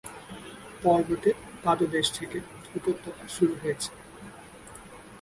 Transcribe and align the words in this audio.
পর্বতের 0.83 1.35
পাদদেশ 1.63 2.05
থেকে 2.17 2.37
উপত্যকা 2.77 3.25
শুরু 3.35 3.53
হয়েছে। 3.61 3.91